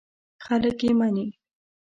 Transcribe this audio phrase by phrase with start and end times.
[0.45, 1.25] خلک یې مني.